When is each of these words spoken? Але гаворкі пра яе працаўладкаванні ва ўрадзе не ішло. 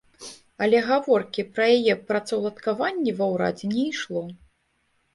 Але 0.65 0.79
гаворкі 0.87 1.45
пра 1.59 1.69
яе 1.77 1.95
працаўладкаванні 2.09 3.17
ва 3.23 3.31
ўрадзе 3.37 3.73
не 3.79 3.89
ішло. 3.95 4.29